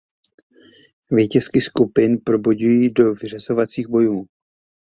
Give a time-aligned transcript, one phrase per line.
[1.11, 4.25] Vítězky skupin postoupily do vyřazovacích bojů.